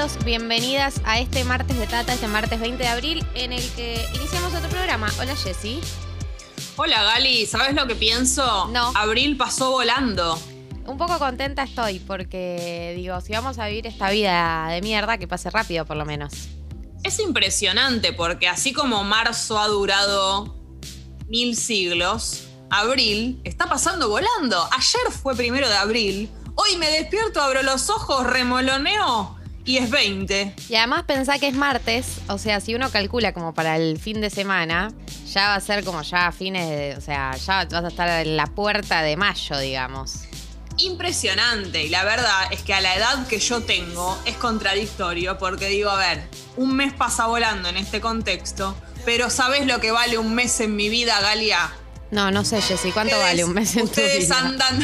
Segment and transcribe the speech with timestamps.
[0.00, 4.02] bienvenidos, bienvenidas a este martes de Tata, este martes 20 de abril, en el que
[4.14, 5.12] iniciamos otro programa.
[5.20, 5.78] Hola Jessy.
[6.76, 8.68] Hola Gali, ¿sabes lo que pienso?
[8.68, 8.92] No.
[8.94, 10.40] Abril pasó volando.
[10.86, 15.28] Un poco contenta estoy porque digo, si vamos a vivir esta vida de mierda, que
[15.28, 16.32] pase rápido por lo menos.
[17.02, 20.56] Es impresionante porque así como marzo ha durado
[21.28, 24.66] mil siglos, abril está pasando volando.
[24.72, 26.30] Ayer fue primero de abril.
[26.54, 29.39] Hoy me despierto, abro los ojos, remoloneo
[29.70, 30.54] y es 20.
[30.68, 34.20] Y además pensá que es martes, o sea, si uno calcula como para el fin
[34.20, 34.92] de semana,
[35.32, 38.26] ya va a ser como ya a fines de, o sea, ya vas a estar
[38.26, 40.24] en la puerta de mayo, digamos.
[40.78, 41.84] Impresionante.
[41.84, 45.90] Y la verdad es que a la edad que yo tengo es contradictorio porque digo,
[45.90, 48.74] a ver, un mes pasa volando en este contexto,
[49.04, 51.70] pero ¿sabes lo que vale un mes en mi vida, Galia?
[52.10, 54.38] No, no sé, Jessy, ¿cuánto vale un mes en tu ustedes vida?
[54.38, 54.78] andan,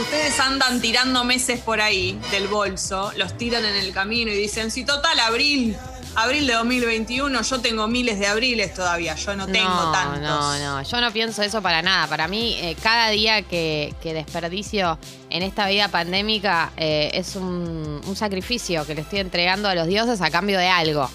[0.00, 4.70] ustedes andan tirando meses por ahí del bolso, los tiran en el camino y dicen,
[4.70, 5.76] si total, abril,
[6.14, 10.20] abril de 2021, yo tengo miles de abriles todavía, yo no tengo no, tantos.
[10.20, 12.06] No, no, yo no pienso eso para nada.
[12.06, 18.00] Para mí, eh, cada día que, que desperdicio en esta vida pandémica eh, es un,
[18.06, 21.10] un sacrificio que le estoy entregando a los dioses a cambio de algo.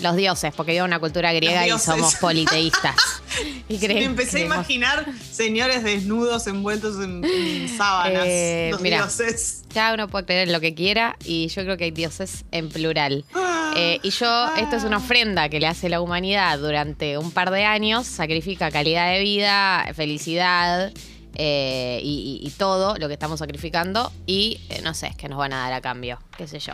[0.00, 2.94] Los dioses, porque vivo en una cultura griega y somos politeístas.
[3.68, 8.98] y me empecé a imaginar señores desnudos envueltos en, en sábanas, Eh, los mira.
[8.98, 9.62] dioses.
[9.74, 12.68] Cada uno puede creer en lo que quiera y yo creo que hay dioses en
[12.68, 13.24] plural.
[13.34, 13.72] Ah.
[13.76, 17.50] Eh, y yo, esto es una ofrenda que le hace la humanidad durante un par
[17.50, 20.92] de años, sacrifica calidad de vida, felicidad
[21.34, 25.38] eh, y, y- y todo lo que estamos sacrificando y eh, no sé, que nos
[25.38, 26.72] van a dar a cambio, qué sé yo.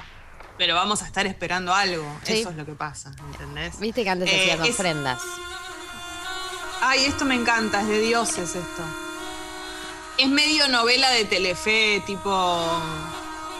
[0.56, 2.40] Pero vamos a estar esperando algo, Sí.
[2.40, 3.78] eso es lo que pasa, ¿entendés?
[3.80, 5.20] Viste que antes Eh, hacías es- ofrendas.
[6.80, 8.82] Ay, esto me encanta, es de dioses esto.
[10.18, 12.30] Es medio novela de Telefe, tipo.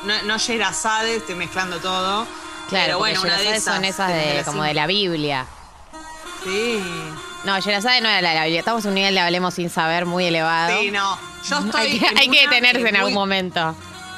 [0.05, 2.27] No, no Sherazade, estoy mezclando todo.
[2.69, 3.75] Claro, pero bueno, una de esas.
[3.75, 5.47] son esas de como de la Biblia.
[6.45, 6.81] Sí.
[7.45, 8.61] No, Sherazade no era la de la Biblia.
[8.61, 10.79] Estamos en un nivel de Hablemos sin saber muy elevado.
[10.79, 11.19] Sí, no.
[11.49, 11.81] Yo estoy.
[11.81, 13.75] hay que, hay que detenerse en muy- algún momento.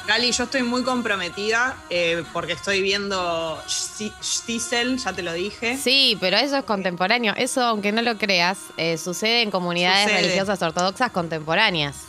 [0.07, 5.77] Gali, yo estoy muy comprometida eh, porque estoy viendo Sti- Stiesel, ya te lo dije.
[5.77, 7.33] Sí, pero eso es contemporáneo.
[7.35, 10.21] Eso, aunque no lo creas, eh, sucede en comunidades Sucede.
[10.21, 12.05] religiosas ortodoxas contemporáneas.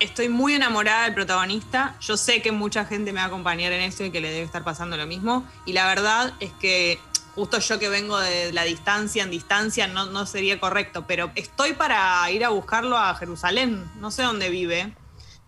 [0.00, 1.96] Estoy muy enamorada del protagonista.
[2.00, 4.44] Yo sé que mucha gente me va a acompañar en esto y que le debe
[4.46, 5.46] estar pasando lo mismo.
[5.66, 6.98] Y la verdad es que
[7.34, 11.74] justo yo que vengo de la distancia en distancia no, no sería correcto, pero estoy
[11.74, 13.84] para ir a buscarlo a Jerusalén.
[14.00, 14.94] No sé dónde vive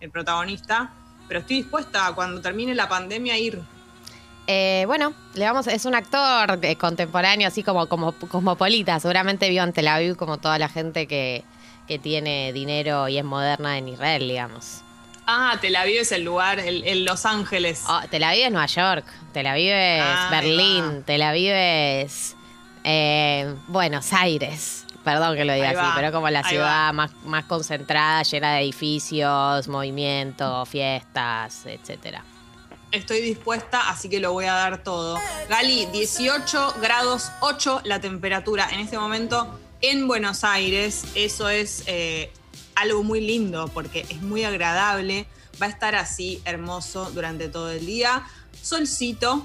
[0.01, 0.93] el protagonista,
[1.31, 3.63] pero estoy dispuesta cuando termine la pandemia a ir.
[4.49, 8.99] Eh, bueno, le vamos, es un actor eh, contemporáneo, así como, como cosmopolita.
[8.99, 11.45] Seguramente vio en Tel Aviv como toda la gente que,
[11.87, 14.81] que tiene dinero y es moderna en Israel, digamos.
[15.25, 17.85] Ah, Tel Aviv es el lugar, el, el Los Ángeles.
[17.89, 21.05] Oh, Tel Aviv es Nueva York, Tel Aviv es Ahí Berlín, va.
[21.05, 22.35] Tel Aviv es
[22.83, 24.85] eh, Buenos Aires.
[25.13, 26.93] Perdón que lo diga Ahí así, va, pero como la ahí ciudad va.
[26.93, 32.25] más, más concentrada, llena de edificios, movimientos, fiestas, etcétera.
[32.93, 35.17] Estoy dispuesta, así que lo voy a dar todo.
[35.49, 41.05] Gali, 18 grados 8 la temperatura en este momento en Buenos Aires.
[41.15, 42.33] Eso es eh,
[42.75, 45.27] algo muy lindo porque es muy agradable.
[45.63, 48.25] Va a estar así hermoso durante todo el día.
[48.61, 49.45] Solcito.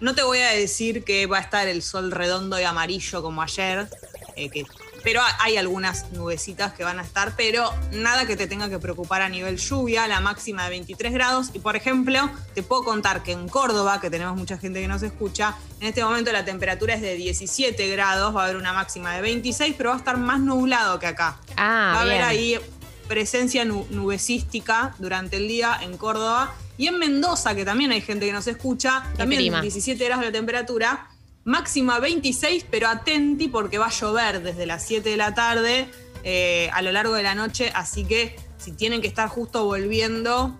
[0.00, 3.42] No te voy a decir que va a estar el sol redondo y amarillo como
[3.42, 3.88] ayer,
[4.36, 4.64] eh, que-
[5.04, 8.78] pero ha- hay algunas nubecitas que van a estar, pero nada que te tenga que
[8.78, 11.50] preocupar a nivel lluvia, la máxima de 23 grados.
[11.54, 15.02] Y por ejemplo, te puedo contar que en Córdoba, que tenemos mucha gente que nos
[15.02, 19.14] escucha, en este momento la temperatura es de 17 grados, va a haber una máxima
[19.14, 21.36] de 26, pero va a estar más nublado que acá.
[21.56, 22.24] Ah, va a haber bien.
[22.28, 22.58] ahí
[23.06, 26.54] presencia nu- nubecística durante el día en Córdoba.
[26.76, 29.60] Y en Mendoza, que también hay gente que nos escucha, también prima.
[29.60, 31.06] 17 grados la temperatura,
[31.44, 35.88] máxima 26, pero atenti porque va a llover desde las 7 de la tarde
[36.22, 40.56] eh, a lo largo de la noche, así que si tienen que estar justo volviendo,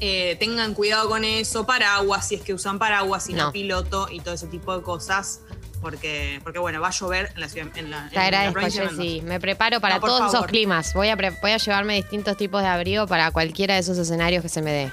[0.00, 3.52] eh, tengan cuidado con eso, paraguas, si es que usan paraguas, si no, No.
[3.52, 5.40] piloto y todo ese tipo de cosas,
[5.80, 8.70] porque, porque bueno, va a llover en la ciudad, en la, Te la agradezco, de
[8.70, 9.20] Jessy.
[9.22, 10.94] Me preparo para No, todos esos climas.
[10.94, 14.42] Voy a, pre- voy a llevarme distintos tipos de abrigo para cualquiera de esos escenarios
[14.42, 14.92] que se me dé.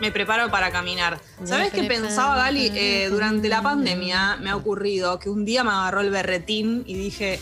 [0.00, 1.20] Me preparo para caminar.
[1.44, 2.70] ¿Sabes qué pensaba, Gali?
[2.74, 6.94] Eh, durante la pandemia me ha ocurrido que un día me agarró el berretín y
[6.94, 7.40] dije,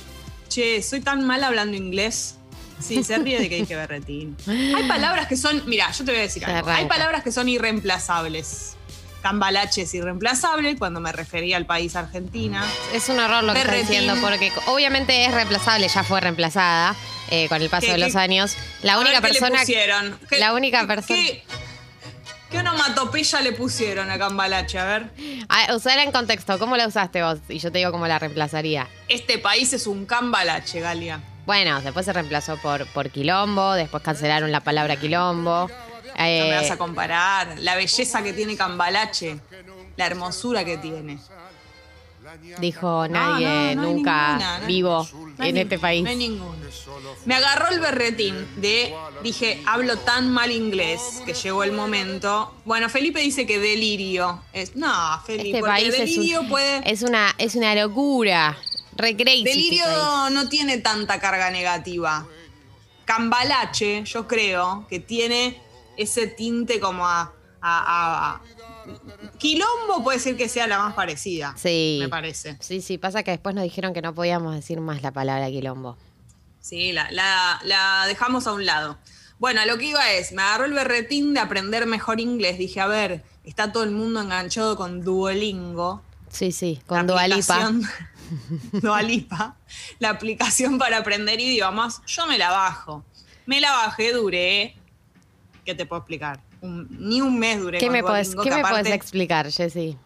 [0.49, 2.37] che, soy tan mal hablando inglés.
[2.79, 4.37] Sí, se ríe de que dije berretín.
[4.47, 6.69] Hay palabras que son, mira, yo te voy a decir algo.
[6.69, 8.77] Hay palabras que son irreemplazables.
[9.23, 12.65] Cambalache es irreemplazable cuando me refería al país Argentina.
[12.93, 14.01] Es un horror lo que está Berretín.
[14.01, 16.97] diciendo, porque obviamente es reemplazable, ya fue reemplazada
[17.31, 18.57] eh, con el paso ¿Qué- de los qué- años.
[18.83, 20.17] La A única ver, ¿qué le persona.
[20.41, 21.21] la única persona-
[22.53, 24.79] qué- ¿Qué onomatopeya le pusieron a Cambalache?
[24.79, 25.11] A ver.
[25.49, 26.59] Ah, usala en contexto.
[26.59, 27.39] ¿Cómo la usaste vos?
[27.49, 28.89] Y yo te digo cómo la reemplazaría.
[29.09, 31.21] Este país es un Cambalache, Galia.
[31.47, 35.69] Bueno, después se reemplazó por, por quilombo, después cancelaron la palabra quilombo.
[35.69, 37.59] No me Eh, vas a comparar.
[37.59, 39.41] La belleza que tiene Cambalache.
[39.97, 41.19] La hermosura que tiene.
[42.59, 45.09] Dijo nadie no, no hay nunca ninguna, vivo
[45.39, 46.03] en este país.
[46.05, 46.55] No hay ninguno.
[47.27, 52.55] Me agarró el berretín de, dije, hablo tan mal inglés que llegó el momento.
[52.65, 54.43] Bueno, Felipe dice que delirio.
[54.53, 54.93] Es, no,
[55.27, 56.91] Felipe, este país es, delirio un- puede...
[56.91, 58.57] es una es una locura.
[58.97, 62.27] Re crazy este Delirio no tiene tanta carga negativa.
[63.05, 65.61] Cambalache, yo creo que tiene
[65.97, 68.41] ese tinte como a- a- a-
[69.39, 71.55] Quilombo puede ser que sea la más parecida.
[71.57, 71.99] Sí.
[72.01, 72.57] Me parece.
[72.61, 75.97] Sí, sí, pasa que después nos dijeron que no podíamos decir más la palabra quilombo.
[76.61, 78.99] Sí, la, la- la dejamos a un lado.
[79.39, 82.59] Bueno, a lo que iba es, me agarró el berretín de aprender mejor inglés.
[82.59, 86.01] Dije, a ver, está todo el mundo enganchado con Duolingo.
[86.31, 87.73] Sí, sí, con Dualipa.
[88.73, 89.57] Dualipa,
[89.99, 93.05] la aplicación para aprender idiomas, yo me la bajo.
[93.47, 94.77] Me la bajé, duré.
[95.65, 96.41] ¿Qué te puedo explicar?
[96.63, 99.99] Un- ni un mes duré ¿Qué con me puedes, ¿qué me puedes explicar, Jessy?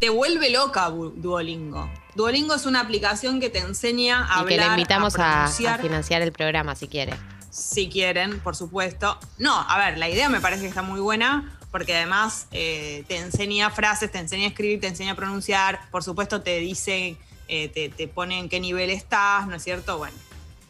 [0.00, 1.90] Te vuelve loca Duolingo.
[2.14, 5.48] Duolingo es una aplicación que te enseña a Y hablar, que le invitamos a a,
[5.48, 7.14] financiar el programa si quiere.
[7.50, 9.18] si quieren, por supuesto.
[9.38, 13.16] No, a ver, la idea me parece que está muy buena porque además eh, te
[13.18, 17.16] enseña frases, te enseña a escribir, te enseña a pronunciar, por supuesto te dice,
[17.48, 19.98] eh, te, te pone en qué nivel estás, ¿no es cierto?
[19.98, 20.16] Bueno,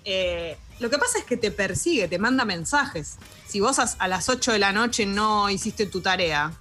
[0.06, 3.16] eh, lo que pasa es que te persigue, te manda mensajes.
[3.46, 6.52] Si vos a, las 8 de la noche no hiciste tu tarea.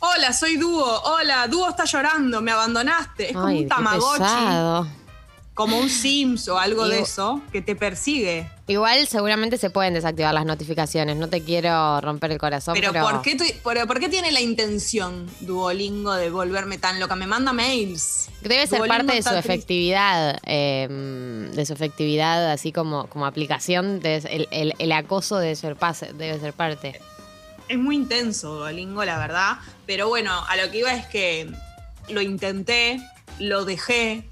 [0.00, 0.84] Hola, soy Dúo.
[1.04, 3.30] Hola, Dúo está llorando, me abandonaste.
[3.30, 4.86] Es como un tamagotchi, pesado.
[5.54, 8.48] Como un Sims o algo de eso, que te persigue.
[8.68, 11.16] Igual seguramente se pueden desactivar las notificaciones.
[11.18, 14.32] No te quiero romper el corazón, Pero, pero, ¿por, qué, tu- pero ¿por qué tiene
[14.32, 17.16] la intención Duolingo de volverme tan loca?
[17.16, 18.30] Me manda mails.
[18.40, 20.88] debe ser Duolingo parte de su efectividad, eh,
[21.52, 24.00] de su efectividad así como, como aplicación.
[24.00, 26.98] de- el, el- el acoso debe ser, pase- debe ser parte.
[27.68, 29.58] Es muy intenso Duolingo, la verdad.
[29.86, 31.50] Pero bueno, a lo que iba es que
[32.08, 33.00] lo intenté,
[33.38, 34.24] lo dejé.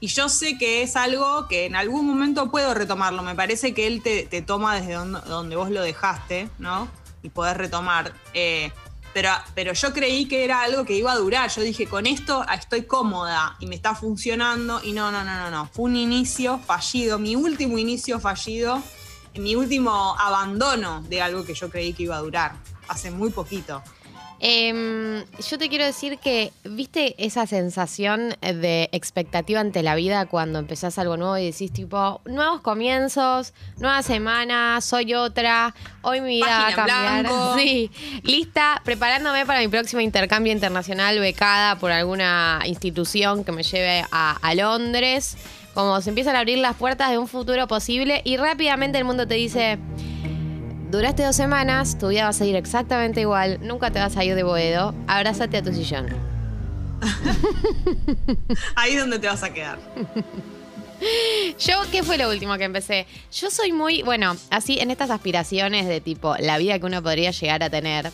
[0.00, 3.22] Y yo sé que es algo que en algún momento puedo retomarlo.
[3.22, 6.88] Me parece que él te, te toma desde donde, donde vos lo dejaste, ¿no?
[7.22, 8.14] Y podés retomar.
[8.32, 8.72] Eh,
[9.12, 11.50] pero, pero yo creí que era algo que iba a durar.
[11.50, 14.80] Yo dije, con esto estoy cómoda y me está funcionando.
[14.82, 15.68] Y no, no, no, no, no.
[15.72, 18.82] Fue un inicio fallido, mi último inicio fallido,
[19.34, 22.54] mi último abandono de algo que yo creí que iba a durar.
[22.88, 23.82] Hace muy poquito.
[24.42, 30.58] Em, yo te quiero decir que, ¿viste esa sensación de expectativa ante la vida cuando
[30.58, 36.46] empezás algo nuevo y decís tipo, nuevos comienzos, nueva semana, soy otra, hoy mi vida
[36.46, 37.22] va a cambiar?
[37.24, 37.54] blanco.
[37.60, 37.90] Sí,
[38.22, 44.38] lista, preparándome para mi próximo intercambio internacional becada por alguna institución que me lleve a,
[44.40, 45.36] a Londres.
[45.74, 49.26] Como se empiezan a abrir las puertas de un futuro posible y rápidamente el mundo
[49.26, 49.78] te dice,
[50.90, 54.34] Duraste dos semanas, tu vida va a seguir exactamente igual, nunca te vas a ir
[54.34, 56.08] de boedo, abrázate a tu sillón.
[58.74, 59.78] Ahí es donde te vas a quedar.
[61.58, 63.06] Yo, ¿qué fue lo último que empecé?
[63.32, 67.30] Yo soy muy, bueno, así en estas aspiraciones de tipo la vida que uno podría
[67.30, 68.10] llegar a tener,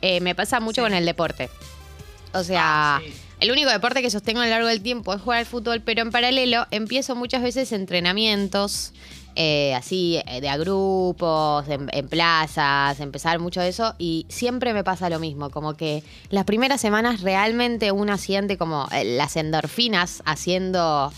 [0.00, 0.86] eh, me pasa mucho Sí.
[0.86, 1.50] con el deporte.
[2.32, 3.12] O sea, Ah, sí.
[3.40, 6.00] el único deporte que sostengo a lo largo del tiempo es jugar al fútbol, pero
[6.02, 8.92] en paralelo empiezo muchas veces entrenamientos.
[9.36, 14.84] Eh, así eh, de a grupos, en, plazas, empezar mucho de eso y siempre me
[14.84, 20.22] pasa lo mismo, como que las primeras semanas realmente uno siente como eh, las endorfinas
[20.24, 21.12] haciendo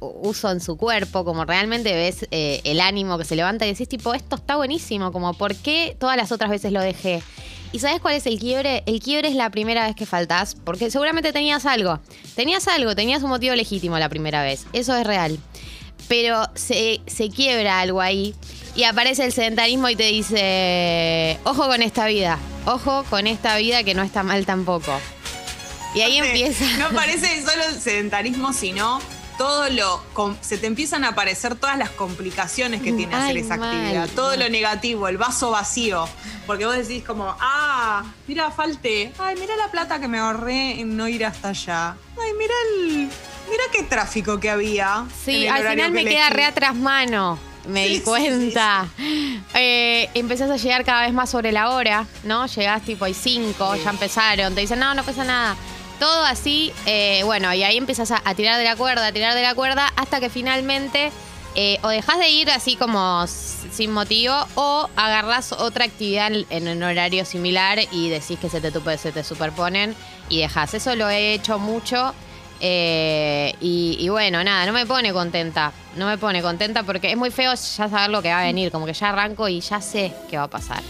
[0.00, 4.14] uso en su cuerpo, como realmente ves el ánimo que se levanta y decís tipo,
[4.14, 7.22] esto está buenísimo, como ¿por qué todas las otras veces lo dejé?
[7.72, 8.82] ¿Y sabes cuál es el quiebre?
[8.84, 12.00] El quiebre es la primera vez que faltás, porque seguramente tenías algo,
[12.34, 15.38] tenías algo, tenías un motivo legítimo la primera vez, eso es real.
[16.08, 18.34] Pero se, se quiebra algo ahí
[18.74, 23.82] y aparece el sedentarismo y te dice, ojo con esta vida, ojo con esta vida
[23.84, 24.98] que no está mal tampoco.
[25.94, 26.64] Y ahí empieza...
[26.78, 29.00] No parece solo el sedentarismo, sino
[29.36, 30.36] todo lo.
[30.40, 34.08] Se te empiezan a aparecer todas las complicaciones que tiene hacer esa mal, actividad.
[34.14, 34.40] Todo mal.
[34.40, 36.08] lo negativo, el vaso vacío.
[36.46, 39.12] Porque vos decís, como, ah, mira, falté.
[39.18, 41.96] Ay, mira la plata que me ahorré en no ir hasta allá.
[42.20, 43.10] Ay, mira el.
[43.50, 45.06] Mira qué tráfico que había.
[45.24, 47.38] Sí, al final que me queda re atrás mano.
[47.66, 48.88] Me Sí, di sí, cuenta.
[49.54, 52.46] Eh, empezás a llegar cada vez más sobre la hora, ¿no?
[52.46, 54.54] Llegás tipo hay cinco, ya empezaron.
[54.54, 55.56] Te dicen, no, no pasa nada.
[56.00, 59.34] Todo así, eh, bueno, y ahí empezás a, a tirar de la cuerda, a tirar
[59.34, 61.12] de la cuerda, hasta que finalmente
[61.54, 66.82] eh, o dejas de ir así como sin motivo o agarrás otra actividad en, un
[66.82, 69.94] horario similar y decís que se te, se te superponen
[70.30, 70.72] y dejas.
[70.72, 72.14] Eso lo he hecho mucho.
[72.64, 75.72] Eh, y, y bueno, nada, no me pone contenta.
[75.96, 78.70] No me pone contenta porque es muy feo ya saber lo que va a venir.
[78.70, 80.80] Como que ya arranco y ya sé qué va a pasar.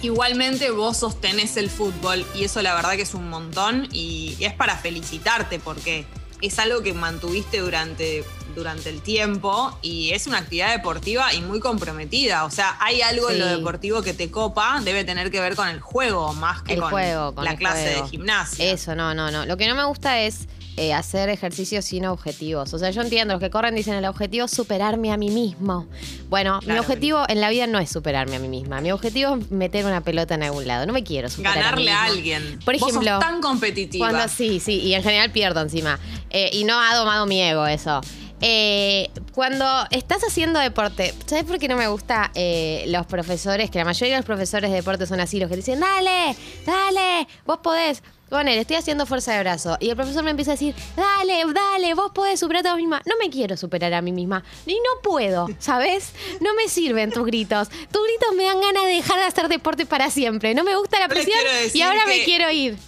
[0.00, 4.54] Igualmente vos sostenés el fútbol y eso la verdad que es un montón y es
[4.54, 6.06] para felicitarte porque
[6.40, 8.24] es algo que mantuviste durante,
[8.54, 12.44] durante el tiempo y es una actividad deportiva y muy comprometida.
[12.44, 15.68] O sea, hay algo en lo deportivo que te copa, debe tener que ver con
[15.68, 18.04] el juego más que El con, juego, con la clase juego.
[18.04, 18.72] de gimnasia.
[18.72, 19.44] Eso, no, no, no.
[19.44, 20.46] Lo que no me gusta es
[20.80, 22.72] eh, hacer ejercicios sin objetivos.
[22.72, 25.86] O sea, yo entiendo, los que corren dicen el objetivo es superarme a mí mismo.
[26.30, 28.80] Bueno, mi objetivo en la vida no es superarme a mí misma.
[28.80, 30.86] Mi objetivo es meter una pelota en algún lado.
[30.86, 32.16] No me quiero superar Ganarle a, a mí misma.
[32.38, 32.58] alguien.
[32.64, 34.08] Por Vos ejemplo, sos tan competitiva.
[34.08, 35.98] Cuando sí, sí, y en general pierdo encima.
[36.30, 38.00] Eh, y no ha domado mi ego eso.
[38.42, 43.70] Eh, cuando estás haciendo deporte, ¿sabes por qué no me gusta eh, los profesores?
[43.70, 46.34] Que la mayoría de los profesores de deporte son así, los que dicen, dale,
[46.64, 48.02] dale, vos podés.
[48.30, 49.76] Poner, estoy haciendo fuerza de brazo.
[49.80, 53.02] Y el profesor me empieza a decir, dale, dale, vos podés superarte a vos misma.
[53.04, 54.44] No me quiero superar a mí misma.
[54.66, 56.12] Y no puedo, ¿sabes?
[56.40, 57.68] No me sirven tus gritos.
[57.68, 60.54] Tus gritos me dan ganas de dejar de hacer deporte para siempre.
[60.54, 61.40] No me gusta la presión
[61.74, 62.78] y ahora me quiero ir.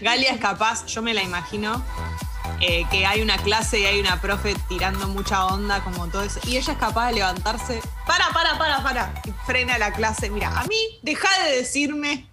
[0.00, 1.84] Galia es capaz, yo me la imagino,
[2.60, 6.40] eh, que hay una clase y hay una profe tirando mucha onda, como todo eso,
[6.44, 10.58] y ella es capaz de levantarse, para, para, para, para, y frena la clase, mira,
[10.58, 12.26] a mí, deja de decirme,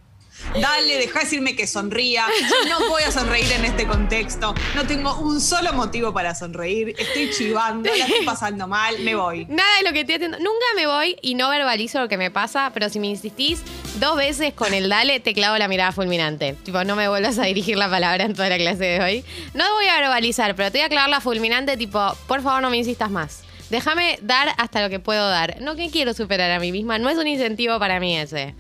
[0.60, 2.26] dale, deja de decirme que sonría,
[2.70, 7.32] no voy a sonreír en este contexto, no tengo un solo motivo para sonreír, estoy
[7.32, 9.46] chivando, la estoy pasando mal, me voy.
[9.46, 10.38] Nada de lo que estoy haciendo.
[10.38, 13.62] Nunca me voy y no verbalizo lo que me pasa, pero si me insistís
[14.00, 16.54] dos veces con el dale, te clavo la mirada fulminante.
[16.64, 19.26] Tipo, no me vuelvas a dirigir la palabra en toda la clase de hoy.
[19.54, 22.70] No voy a verbalizar, pero te voy a clavar la fulminante, tipo, por favor no
[22.70, 23.44] me insistas más.
[23.70, 25.58] Déjame dar hasta lo que puedo dar.
[25.62, 28.54] No que quiero superar a mí misma, no es un incentivo para mí ese.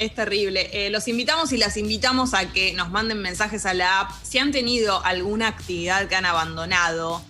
[0.00, 0.70] Es terrible.
[0.72, 4.10] Eh, los invitamos y las invitamos a que nos manden mensajes a la app.
[4.22, 7.20] Si han tenido alguna actividad que han abandonado,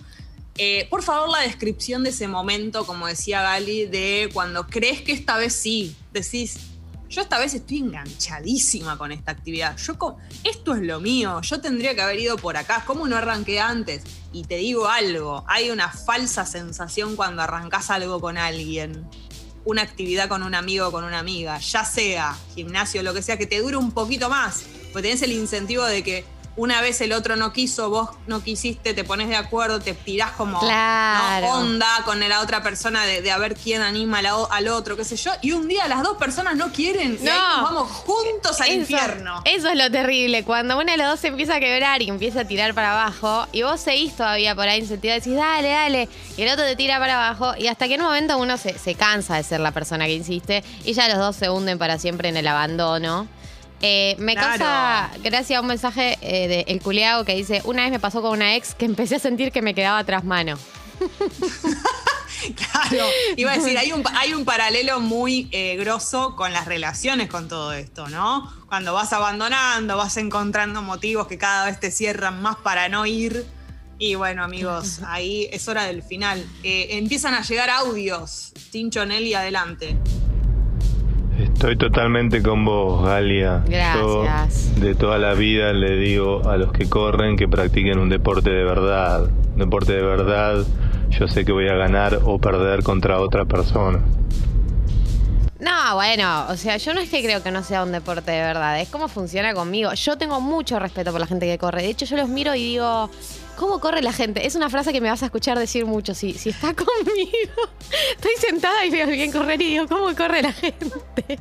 [0.57, 5.11] eh, por favor la descripción de ese momento, como decía Gali, de cuando crees que
[5.11, 6.59] esta vez sí, decís,
[7.09, 9.75] yo esta vez estoy enganchadísima con esta actividad.
[9.75, 13.59] Yo esto es lo mío, yo tendría que haber ido por acá, ¿cómo no arranqué
[13.59, 14.03] antes?
[14.31, 19.05] Y te digo algo, hay una falsa sensación cuando arrancás algo con alguien
[19.65, 23.37] una actividad con un amigo o con una amiga, ya sea gimnasio, lo que sea,
[23.37, 26.25] que te dure un poquito más, porque tenés el incentivo de que
[26.57, 30.31] una vez el otro no quiso, vos no quisiste, te pones de acuerdo, te tirás
[30.31, 31.47] como Claro.
[31.47, 31.53] ¿no?
[31.59, 35.03] onda con la otra persona de, de a ver quién anima la al otro, qué
[35.05, 37.31] sé yo, y un día las dos personas no quieren y No.
[37.61, 39.41] nos vamos juntos al Eso- infierno.
[39.45, 40.43] Eso es lo terrible.
[40.43, 43.47] Cuando uno de los dos se empieza a quebrar y empieza a tirar para abajo,
[43.51, 46.99] y vos seguís todavía por ahí incentivado, decís, dale, dale, y el otro te tira
[46.99, 49.71] para abajo, y hasta que en un momento uno se, se cansa de ser la
[49.71, 53.27] persona que insiste, y ya los dos se hunden para siempre en el abandono.
[53.81, 54.59] Eh, me Claro.
[54.63, 58.21] causa gracias a un mensaje eh, de El Culeado que dice: Una vez me pasó
[58.21, 60.57] con una ex que empecé a sentir que me quedaba tras mano.
[62.55, 63.05] Claro,
[63.37, 67.47] iba a decir, hay un, hay un paralelo muy eh, grosso con las relaciones con
[67.47, 68.51] todo esto, ¿no?
[68.67, 73.45] Cuando vas abandonando, vas encontrando motivos que cada vez te cierran más para no ir.
[73.99, 76.43] Y bueno, amigos, ahí es hora del final.
[76.63, 78.53] Eh, empiezan a llegar audios.
[78.71, 79.95] Tincho Nelly, adelante.
[81.43, 83.63] Estoy totalmente con vos, Galia.
[83.67, 84.75] Gracias.
[84.75, 88.49] Yo de toda la vida le digo a los que corren que practiquen un deporte
[88.49, 89.29] de verdad.
[89.53, 90.65] Un deporte de verdad,
[91.09, 93.99] yo sé que voy a ganar o perder contra otra persona.
[95.59, 98.41] No, bueno, o sea, yo no es que creo que no sea un deporte de
[98.41, 99.93] verdad, es cómo funciona conmigo.
[99.93, 101.83] Yo tengo mucho respeto por la gente que corre.
[101.83, 103.11] De hecho, yo los miro y digo,
[103.61, 104.47] ¿cómo corre la gente?
[104.47, 107.69] Es una frase que me vas a escuchar decir mucho si, si está conmigo.
[108.15, 111.39] Estoy sentada y veo a alguien correr y digo, ¿cómo corre la gente?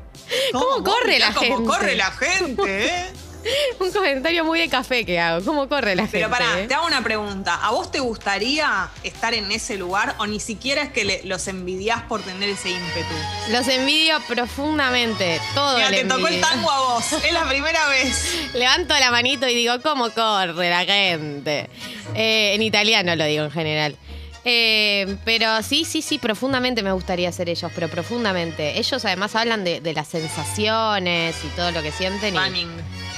[0.53, 1.65] ¿Cómo, corre Mirá la cómo gente?
[1.67, 3.07] corre la gente, ¿eh?
[3.81, 5.45] Un comentario muy de café que hago.
[5.45, 6.45] ¿Cómo corre la Pero gente?
[6.45, 6.67] pará, eh?
[6.69, 7.55] te hago una pregunta.
[7.63, 11.47] ¿A vos te gustaría estar en ese lugar o ni siquiera es que le- los
[11.49, 13.15] envidiás por tener ese ímpetu?
[13.51, 15.41] Los envidio profundamente.
[15.55, 16.47] Todo Mira, te tocó el envidio.
[16.49, 17.13] tango a vos.
[17.25, 18.51] Es la primera vez.
[18.55, 21.69] Levanto la manito y digo, ¿cómo corre la gente?
[22.15, 23.97] Eh, en italiano lo digo en general.
[24.45, 28.79] Eh, pero sí, sí, sí, profundamente me gustaría ser ellos, pero profundamente.
[28.79, 32.35] Ellos además hablan de, de las sensaciones y todo lo que sienten.
[32.35, 32.67] y-.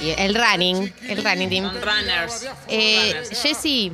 [0.03, 1.65] Y, el running, el running team.
[1.65, 2.47] Son runners.
[2.67, 3.41] Eh, Runners.
[3.41, 3.91] Jessy,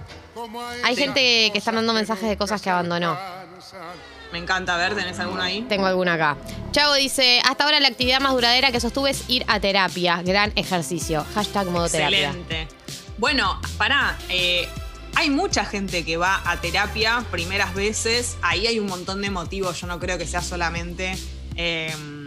[0.84, 3.18] hay gente que está mandando mensajes de cosas que abandonó.
[4.32, 5.66] Me encanta ver, ¿tenés alguno ahí?
[5.68, 6.38] Tengo alguna acá.
[6.72, 10.22] Chavo dice, hasta ahora la actividad más duradera que sostuve es ir a terapia.
[10.24, 11.25] Gran ejercicio.
[11.34, 12.28] Hashtag modo terapia.
[12.30, 12.68] Excelente.
[13.18, 14.18] Bueno, pará.
[14.30, 14.68] eh,
[15.16, 19.82] hay mucha gente que va a terapia primeras veces, ahí hay un montón de motivos,
[19.82, 21.18] yo no creo que sea solamente
[21.56, 22.18] em,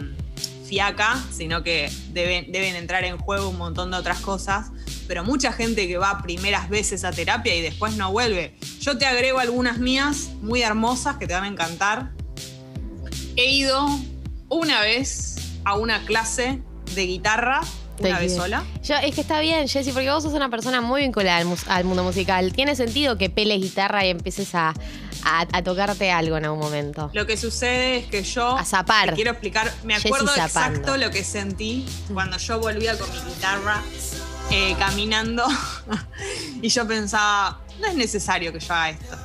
[0.73, 4.71] fiaca, sino que deben, deben entrar en juego un montón de otras cosas,
[5.07, 8.57] pero mucha gente que va primeras veces a terapia y después no vuelve.
[8.79, 12.13] Yo te agrego algunas mías muy hermosas que te van a encantar.
[13.35, 13.87] He ido
[14.49, 16.63] una vez a una clase
[16.95, 17.61] de guitarra
[17.99, 18.63] una vez sola.
[18.83, 22.03] Yo, es que está bien, Jessy, porque vos sos una persona muy vinculada al, mundo
[22.03, 22.51] musical.
[22.53, 24.73] Tiene sentido que peles guitarra y empieces a,
[25.63, 27.09] tocarte algo en algún momento.
[27.13, 28.57] Lo que sucede es que yo.
[28.57, 29.13] A zapar.
[29.15, 29.71] quiero explicar.
[29.83, 33.81] Me acuerdo exacto lo que sentí cuando yo volvía con mi guitarra
[34.51, 35.45] eh, caminando
[36.61, 39.17] y yo pensaba, no es necesario que yo haga esto.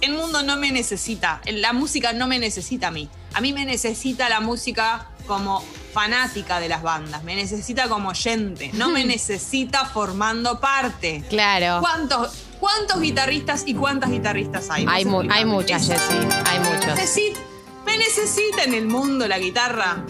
[0.00, 3.08] El mundo no me necesita, la música no me necesita a mí.
[3.34, 8.70] A mí me necesita la música como fanática de las bandas, me necesita como oyente,
[8.74, 11.22] no me necesita formando parte.
[11.28, 11.80] Claro.
[11.80, 14.86] ¿Cuántos, cuántos guitarristas y cuántas guitarristas hay?
[14.88, 16.14] Hay, hay muchas, Jessy,
[16.46, 16.94] hay muchos.
[17.84, 20.04] me necesita en el mundo la guitarra.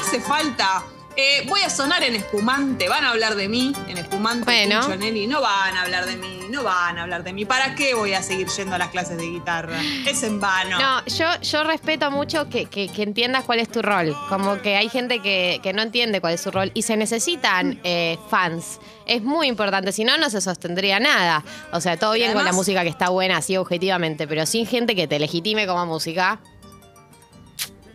[0.00, 0.84] Hace falta
[1.16, 4.82] eh, voy a sonar en espumante, van a hablar de mí, en espumante, bueno.
[5.26, 7.44] no van a hablar de mí, no van a hablar de mí.
[7.44, 9.80] ¿Para qué voy a seguir yendo a las clases de guitarra?
[10.06, 10.78] Es en vano.
[10.78, 14.16] No, yo, yo respeto mucho que, entiendas cuál es tu rol.
[14.28, 18.18] Como que hay gente que, no entiende cuál es su rol y se necesitan eh,
[18.28, 18.80] fans.
[19.06, 21.44] Es muy importante, si no, no se sostendría nada.
[21.72, 24.94] O sea, todo bien con la música que está buena, así objetivamente, pero sin gente
[24.94, 26.40] que te legitime como música.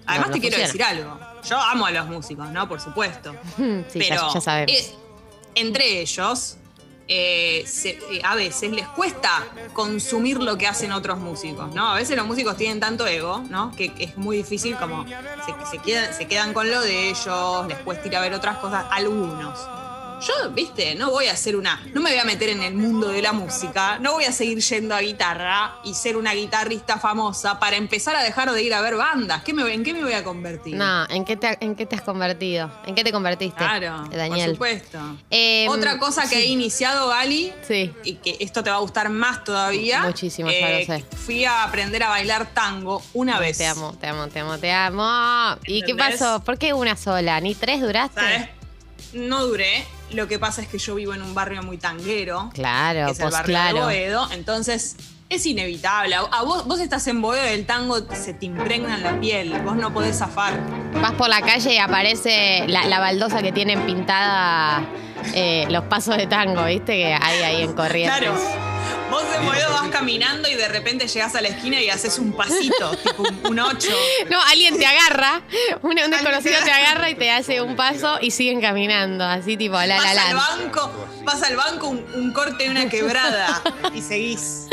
[0.07, 2.67] Además, te quiero decir algo yo amo a los músicos, ¿no?
[2.67, 3.35] Por supuesto.
[3.93, 4.93] pero ya, sabemos.
[5.53, 6.57] entre ellos,
[7.07, 11.91] eh, eh, a veces les cuesta consumir lo que hacen otros músicos, ¿no?
[11.91, 13.71] A veces los músicos tienen tanto ego, ¿no?
[13.75, 15.05] Que, es muy difícil como
[15.71, 18.85] se, quedan, se quedan con lo de ellos, les cuesta ir a ver otras cosas,
[18.91, 19.84] algunos.
[20.21, 21.81] Yo, viste, no voy a hacer una.
[21.93, 23.99] No me voy a meter en el mundo de la música.
[23.99, 28.23] No voy a seguir yendo a guitarra y ser una guitarrista famosa para empezar a
[28.23, 29.43] dejar de ir a ver bandas.
[29.43, 30.75] ¿Qué me, ¿En qué me voy a convertir?
[30.75, 32.71] No, ¿en qué te, en qué te has convertido?
[32.85, 33.57] ¿En qué te convertiste?
[33.57, 34.55] Claro, Daniel?
[34.57, 34.99] por supuesto.
[35.29, 37.93] Em, Otra cosa que he iniciado, Gali, sí.
[38.03, 40.03] y que esto te va a gustar más todavía.
[40.03, 41.05] Muchísimo, ya lo eh, sé.
[41.17, 43.57] Fui a aprender a bailar tango una vez.
[43.57, 45.57] Te amo, te amo, te amo, te amo.
[45.65, 46.43] ¿Y qué pasó?
[46.43, 47.39] ¿Por qué una sola?
[47.41, 48.54] ¿Ni tres duraste?
[49.15, 49.85] No duré.
[50.11, 52.51] Lo que pasa es que yo vivo en un barrio muy tanguero.
[52.53, 54.31] Claro, que es el barrio de Boedo.
[54.31, 54.97] Entonces,
[55.29, 56.15] es inevitable.
[56.15, 59.53] A vos, vos estás en Boedo el tango se te impregna en la piel.
[59.63, 60.59] Vos no podés zafar.
[61.01, 64.85] Vas por la calle y aparece la, baldosa que tienen pintada
[65.33, 66.93] eh, los pasos de tango, ¿viste?
[66.93, 68.19] Que hay ahí en Corrientes.
[68.19, 68.35] Claro.
[69.09, 72.33] Vos de modo vas caminando y de repente llegas a la esquina y haces un
[72.33, 73.89] pasito, tipo un 8.
[74.29, 75.41] No, alguien te agarra,
[75.81, 79.87] un, desconocido te agarra y te hace un paso y siguen caminando, así tipo la
[79.87, 80.29] la la.
[80.29, 80.91] Al banco,
[81.23, 83.61] vas al banco, un, corte y una quebrada
[83.93, 84.67] y seguís.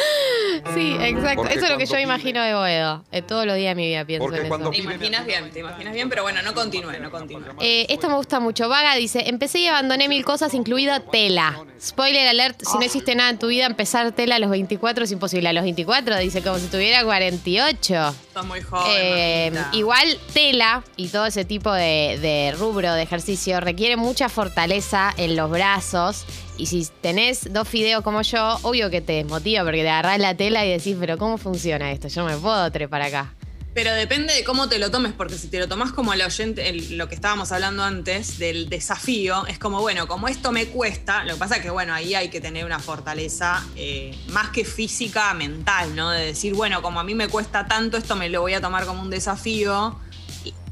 [0.75, 1.47] Sí, exacto.
[1.49, 3.05] eso es lo que yo imagino de Boedo.
[3.13, 4.71] Eh, todos los días de mi vida pienso en eso.
[4.71, 7.43] Te imaginas bien, te imaginas bien, pero bueno, no continúe, no continúe.
[7.61, 8.69] Eh, esto me gusta mucho.
[8.69, 11.65] Vaga dice, empecé y abandoné mil cosas, incluida tela.
[11.81, 15.11] Spoiler alert, si no hiciste nada en tu vida, empezar tela a los 24 es
[15.11, 15.49] imposible.
[15.49, 17.95] A los 24 dice como si tuviera 48.
[18.09, 18.87] Estás muy joven.
[18.97, 25.13] Eh, igual tela y todo ese tipo de, de rubro de ejercicio requiere mucha fortaleza
[25.17, 26.25] en los brazos
[26.57, 30.37] y si tenés dos fideos como yo, obvio que te desmotiva porque te agarrás la
[30.37, 32.07] tela y decís, pero ¿cómo funciona esto?
[32.07, 33.35] Yo me puedo trepar acá.
[33.75, 36.73] Pero depende de cómo te lo tomes, porque si te lo tomas como el oyente,
[36.91, 41.35] lo que estábamos hablando antes del desafío, es como, bueno, como esto me cuesta, lo
[41.35, 45.33] que pasa es que, bueno, ahí hay que tener una fortaleza eh, más que física,
[45.33, 46.11] mental, ¿no?
[46.11, 48.85] De decir, bueno, como a mí me cuesta tanto, esto me lo voy a tomar
[48.85, 49.99] como un desafío,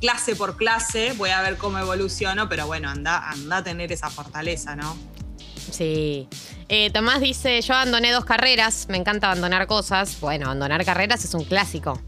[0.01, 4.11] clase por clase, voy a ver cómo evoluciono, pero bueno, anda, anda a tener esa
[4.11, 4.97] fortaleza, ¿no?
[5.71, 6.29] Sí.
[6.69, 10.19] Eh, Tomás dice, yo abandoné dos carreras, me encanta abandonar cosas.
[10.21, 12.01] Bueno, abandonar carreras es un clásico.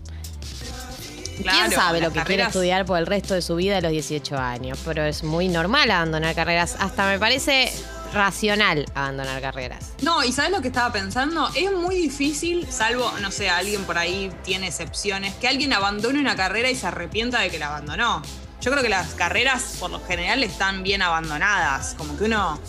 [1.37, 4.37] ¿Quién sabe lo que quiere estudiar por el resto de su vida a los 18
[4.37, 4.79] años?
[4.85, 6.77] Pero es muy normal abandonar carreras.
[6.79, 7.73] Hasta me parece
[8.12, 9.92] racional abandonar carreras.
[10.03, 11.49] No, y ¿sabes lo que estaba pensando?
[11.55, 16.37] Es muy difícil, salvo, no sé, alguien por ahí tiene excepciones, que alguien abandone una
[16.37, 18.23] carrera y se arrepienta de que la abandonó.
[18.61, 21.95] Yo creo que las carreras, por lo general, están bien abandonadas.
[21.97, 22.61] Como que uno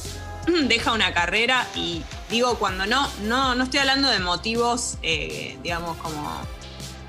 [0.68, 5.98] deja una carrera y digo, cuando no, no, no estoy hablando de motivos, eh, digamos,
[5.98, 6.42] como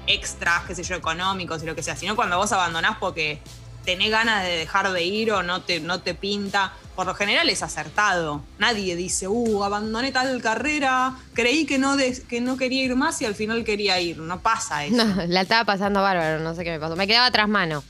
[0.07, 3.38] extras, qué sé yo, económicos y lo que sea, sino cuando vos abandonás porque
[3.85, 6.73] tenés ganas de dejar de ir o no te, no te pinta.
[6.97, 8.40] Por lo general es acertado.
[8.59, 11.97] Nadie dice, uh, abandoné tal carrera, creí que no,
[12.29, 14.19] que no quería ir más y al final quería ir.
[14.19, 15.05] No pasa eso.
[15.05, 16.95] No, la estaba pasando bárbaro, no sé qué me pasó.
[16.97, 17.83] Me quedaba tras mano.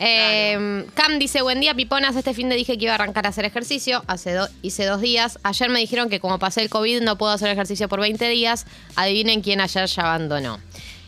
[0.00, 2.14] Eh, Cam dice, buen día, piponas.
[2.14, 4.04] Este fin de dije que iba a arrancar a hacer ejercicio.
[4.06, 5.38] Hace do- hice dos días.
[5.42, 8.66] Ayer me dijeron que como pasé el COVID no puedo hacer ejercicio por 20 días.
[8.94, 10.60] Adivinen quién ayer ya abandonó.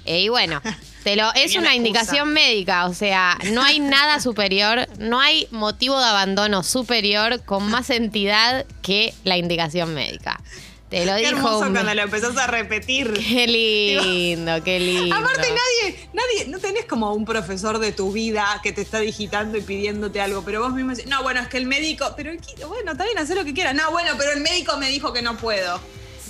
[0.05, 0.61] Eh, y bueno,
[1.05, 2.87] te lo, es una indicación médica.
[2.87, 8.67] O sea, no hay nada superior, no hay motivo de abandono superior con más entidad
[8.83, 10.41] que la indicación médica.
[10.91, 11.73] Te lo Qué dijo hermoso un...
[11.73, 13.13] cuando lo empezás a repetir.
[13.29, 15.15] Qué lindo, qué lindo.
[15.15, 19.57] Aparte nadie, nadie, no tenés como un profesor de tu vida que te está digitando
[19.57, 22.33] y pidiéndote algo, pero vos mismo decís, no, bueno, es que el médico, pero
[22.67, 23.77] bueno, está bien, hacer lo que quieras.
[23.77, 25.81] No, bueno, pero el médico me dijo que no puedo.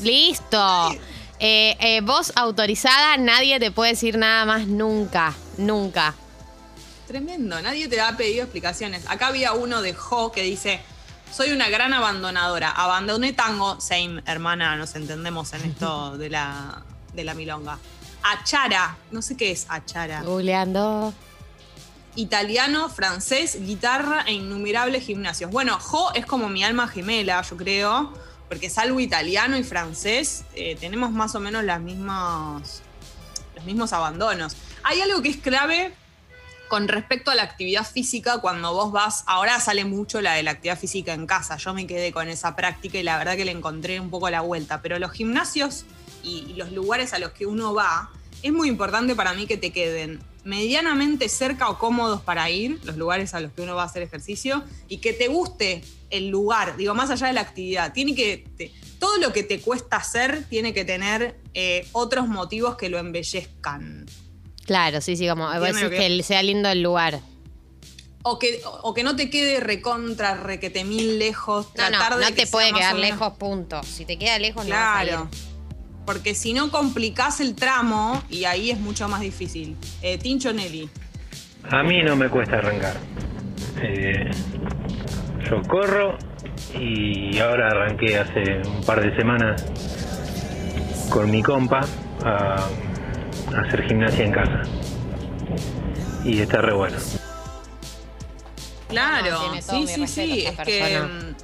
[0.02, 0.94] Listo.
[1.42, 6.14] Eh, eh, voz autorizada, nadie te puede decir nada más nunca, nunca.
[7.06, 9.08] Tremendo, nadie te ha pedido explicaciones.
[9.08, 10.80] Acá había uno de Jo que dice,
[11.32, 16.82] soy una gran abandonadora, abandoné tango, same, hermana, nos entendemos en esto de la,
[17.14, 17.78] de la milonga.
[18.22, 20.22] Achara, no sé qué es achara.
[20.22, 21.14] Googleando.
[22.16, 25.50] italiano, francés, guitarra e innumerables gimnasios.
[25.50, 28.12] Bueno, Jo es como mi alma gemela, yo creo,
[28.50, 32.82] porque salvo italiano y francés, eh, tenemos más o menos las mismas,
[33.54, 34.56] los mismos abandonos.
[34.82, 35.94] Hay algo que es clave
[36.68, 40.50] con respecto a la actividad física, cuando vos vas, ahora sale mucho la de la
[40.50, 43.52] actividad física en casa, yo me quedé con esa práctica y la verdad que le
[43.52, 45.84] encontré un poco la vuelta, pero los gimnasios
[46.24, 48.10] y, y los lugares a los que uno va,
[48.42, 52.96] es muy importante para mí que te queden medianamente cerca o cómodos para ir, los
[52.96, 56.76] lugares a los que uno va a hacer ejercicio, y que te guste el lugar,
[56.76, 60.44] digo, más allá de la actividad, tiene que, te- todo lo que te cuesta hacer
[60.48, 64.06] tiene que tener eh, otros motivos que lo embellezcan.
[64.66, 67.20] Claro, sí, sí, como vos decís que sea lindo el lugar.
[68.22, 71.68] O que, o que no te quede recontra, requete mil lejos.
[71.76, 73.82] No, no, tratar de no que te puede quedar menos- lejos, punto.
[73.82, 75.28] Si te queda lejos, no vas a Claro.
[75.32, 75.49] ir.
[76.10, 79.76] Porque si no complicás el tramo y ahí es mucho más difícil.
[80.02, 80.90] Eh, Tincho Nelly.
[81.70, 82.96] A mí no me cuesta arrancar.
[83.80, 84.28] Eh,
[85.48, 86.18] yo corro
[86.76, 89.64] y ahora arranqué hace un par de semanas
[91.10, 91.82] con mi compa
[92.24, 92.56] a,
[93.54, 94.62] a hacer gimnasia en casa.
[96.24, 96.98] Y está re bueno.
[98.88, 100.44] Claro, No, sí, sí, sí.
[100.46, 101.36] Es que persona.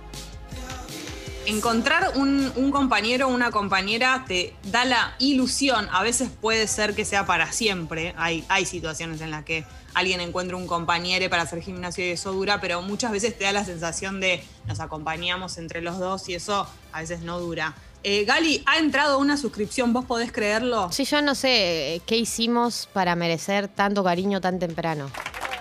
[1.47, 5.89] Encontrar un, compañero o una compañera te da la ilusión.
[5.93, 8.15] A veces puede ser que sea para siempre.
[8.17, 12.33] Hay, hay situaciones en las que alguien encuentra un compañero para hacer gimnasio y eso
[12.33, 16.35] dura, pero muchas veces te da la sensación de nos acompañamos entre los dos y
[16.35, 17.75] eso a veces no dura.
[18.03, 20.93] Eh, Gali, ha entrado una suscripción, ¿vos podés creerlo?
[20.93, 25.11] Sí, yo no sé eh, qué hicimos para merecer tanto cariño tan temprano.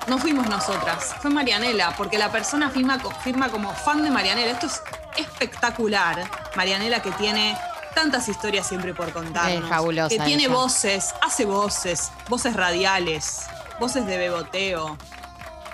[0.08, 4.52] No fuimos nosotras, fue Marianela, porque la persona firma, co- firma como fan de Marianela.
[4.52, 4.82] Esto es
[5.18, 6.30] espectacular.
[6.56, 7.58] Marianela que tiene
[7.96, 9.63] tantas historias siempre por contarnos.
[9.63, 10.54] Es fabulosa Que tiene ella.
[10.54, 13.44] voces, hace voces, voces radiales,
[13.80, 14.98] voces de beboteo.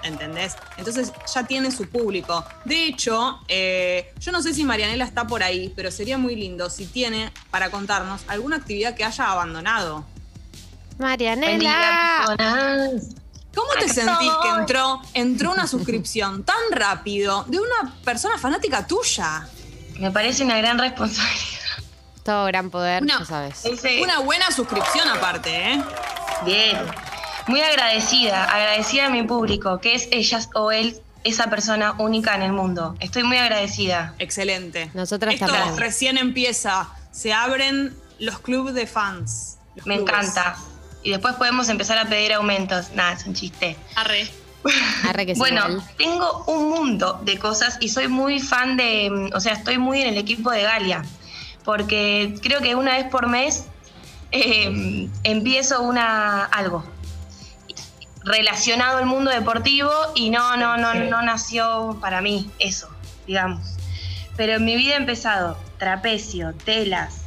[0.04, 0.56] ¿Entendés?
[0.78, 2.44] Entonces ya tiene su público.
[2.66, 6.72] De hecho, eh, yo no sé si Marianela está por ahí, pero sería muy lindo
[6.72, 10.04] si tiene para contarnos alguna actividad que haya abandonado.
[10.98, 12.38] Marianela.
[13.56, 19.48] ¿Cómo te sentís que entró, entró una suscripción tan rápido de una persona fanática tuya?
[20.00, 21.60] Me parece una gran responsabilidad.
[22.24, 23.64] Todo gran poder, Una- ya sabes.
[24.02, 25.84] Una buena suscripción aparte, ¿eh?
[26.46, 26.78] Bien.
[27.48, 32.44] Muy agradecida, agradecida a mi público, que es ella o él, esa persona única en
[32.44, 32.96] el mundo.
[33.00, 34.14] Estoy muy agradecida.
[34.20, 34.92] Excelente.
[34.94, 35.78] Nosotras Esto también.
[35.78, 36.90] recién empieza.
[37.12, 39.58] Se abren los clubes de fans.
[39.76, 40.02] Me clubes.
[40.02, 40.56] encanta.
[41.04, 42.92] Y después podemos empezar a pedir aumentos.
[42.94, 43.76] Nada, es un chiste.
[43.96, 44.28] Arre.
[45.08, 45.84] Arre que Bueno, igual.
[45.98, 50.02] tengo un mundo de cosas y soy muy fan de, mm, o sea, estoy muy
[50.02, 51.04] en el equipo de Galia,
[51.64, 53.66] porque creo que una vez por mes
[54.32, 56.86] eh, empiezo una algo
[58.24, 62.88] relacionado al mundo deportivo y no, no, no, no nació para mí eso,
[63.26, 63.78] digamos.
[64.38, 67.22] Pero en mi vida he empezado trapecio, telas,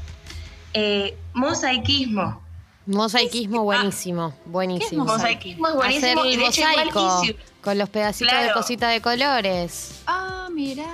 [0.73, 2.44] eh, mosaicismo.
[2.87, 5.05] Mosaicismo buenísimo, buenísimo.
[5.05, 7.23] Mosaicismo es buenísimo Hacer y de hecho mosaico
[7.63, 10.03] con los pedacitos de cosita de colores.
[10.07, 10.85] Ah, mirá.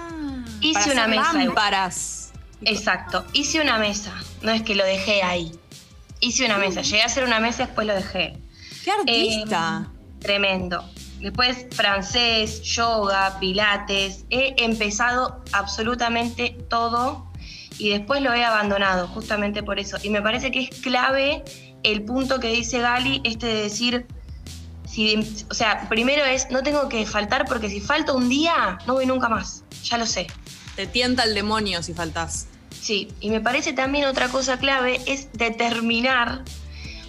[0.60, 1.32] Hice Para una mesa.
[1.32, 2.32] Lámparas.
[2.62, 5.52] Exacto, hice una mesa, no es que lo dejé ahí.
[6.20, 8.38] Hice una mesa, llegué a hacer una mesa y después lo dejé.
[8.84, 9.88] ¡Qué artista!
[9.88, 10.84] Eh, tremendo.
[11.20, 14.24] Después francés, yoga, pilates.
[14.30, 17.30] He empezado absolutamente todo
[17.78, 19.96] y después lo he abandonado, justamente por eso.
[20.02, 21.42] Y me parece que es clave
[21.82, 24.06] el punto que dice Gali, este de decir,
[24.86, 25.16] si,
[25.50, 29.06] o sea, primero es, no tengo que faltar porque si falto un día, no voy
[29.06, 29.64] nunca más.
[29.84, 30.26] Ya lo sé.
[30.76, 32.46] Te tienta el demonio si faltás.
[32.80, 36.44] Sí, y me parece también otra cosa clave es determinar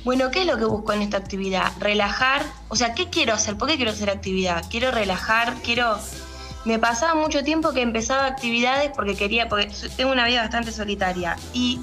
[0.03, 1.71] bueno, ¿qué es lo que busco en esta actividad?
[1.79, 3.55] Relajar, o sea, ¿qué quiero hacer?
[3.55, 4.65] ¿Por qué quiero hacer actividad?
[4.69, 5.99] Quiero relajar, quiero...
[6.65, 11.35] Me pasaba mucho tiempo que empezaba actividades porque quería, porque tengo una vida bastante solitaria
[11.53, 11.79] y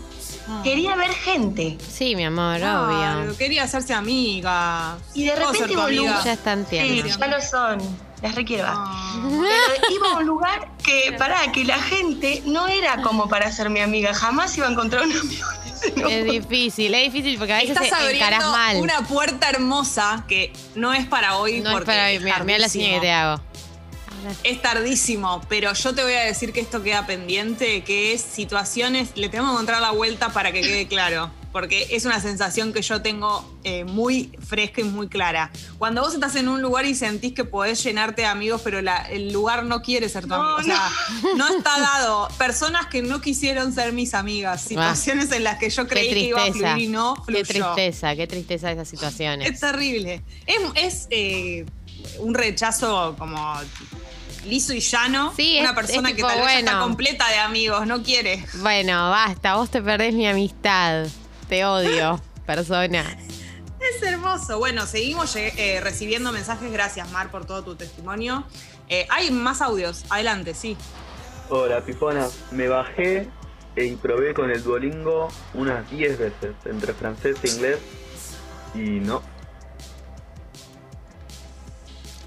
[0.49, 0.61] Ah.
[0.65, 1.77] quería ver gente.
[1.93, 3.37] Sí, mi amor, obvio.
[3.37, 4.97] quería hacerse amiga.
[5.15, 6.03] Y de ¿Puedo ser repente iba a un amiga?
[6.11, 8.09] lugar- Ya están Sí, ya lo son.
[8.23, 8.65] Las requiero.
[8.67, 9.13] Ah.
[9.23, 13.71] Pero iba a un lugar que, pará, que la gente no era como para ser
[13.71, 14.13] mi amiga.
[14.13, 15.47] Jamás iba a encontrar un amigo
[15.97, 16.11] lugar.
[16.13, 18.77] Es difícil, es difícil porque a veces Estás te encarás abriendo mal.
[18.79, 21.61] una puerta hermosa que no es para hoy.
[21.61, 23.41] no es porque para es mira, mira la señal que te hago.
[24.45, 29.11] Es tardísimo, pero yo te voy a decir que esto queda pendiente, que es situaciones,
[29.17, 32.83] le tenemos que encontrar la vuelta para que quede claro, porque es una sensación que
[32.83, 35.51] yo tengo eh, muy fresca y muy clara.
[35.79, 39.09] Cuando vos estás en un lugar y sentís que podés llenarte de amigos, pero la-
[39.11, 40.91] el lugar no quiere ser tu No, amigo, o sea,
[41.37, 41.49] no.
[41.49, 42.29] está dado.
[42.39, 46.11] Personas que no quisieron ser mis amigas, situaciones en las que yo Ah, Qué creí
[46.11, 47.73] que iba a fluir y no Qué fluyó.
[47.75, 49.51] tristeza, qué tristeza esas situaciones.
[49.51, 50.23] Es terrible.
[50.47, 51.65] Es, es, eh,
[52.21, 53.37] un rechazo como
[54.47, 55.33] liso y llano.
[55.37, 58.45] Sí, Una es- persona es que tal vez ya está completa de amigos, no quiere.
[58.61, 61.07] Bueno, basta, vos te perdés mi amistad.
[61.49, 63.05] Te odio, persona.
[63.81, 64.59] Es hermoso.
[64.59, 66.71] Bueno, seguimos eh, recibiendo mensajes.
[66.73, 68.45] Gracias, Mar, por todo tu testimonio.
[68.89, 70.05] Eh, hay más audios.
[70.11, 70.77] Adelante, sí.
[71.51, 72.27] Hola, Pipona.
[72.51, 73.29] Me bajé
[73.77, 77.79] y probé con el Duolingo unas 10 veces, entre francés e inglés,
[78.75, 79.23] y no.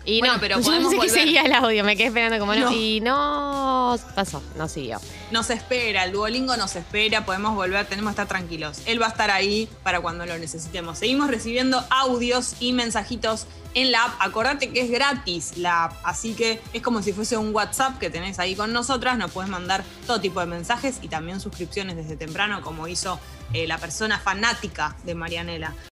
[0.04, 2.56] Y Bueno, no, pero yo podemos pensé que seguía el audio, me quedé esperando como
[2.56, 2.62] no.
[2.62, 2.72] No.
[2.72, 5.00] Y no pasó, no siguió.
[5.32, 8.82] Nos espera, el Duolingo nos espera, podemos volver, tenemos que estar tranquilos.
[8.86, 10.98] Él va a estar ahí para cuando lo necesitemos.
[10.98, 14.14] Seguimos recibiendo audios y mensajitos en la app.
[14.20, 18.10] Acordate que es gratis la app, así que es como si fuese un WhatsApp que
[18.10, 19.18] tenés ahí con nosotras.
[19.18, 23.20] Nos puedes mandar todo tipo de mensajes y también suscripciones desde temprano, como hizo
[23.54, 25.74] eh, la persona fanática de Marianela.